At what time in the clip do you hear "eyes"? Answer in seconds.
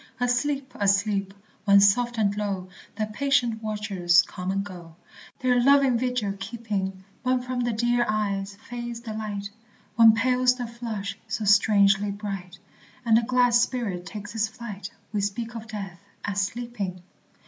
8.09-8.55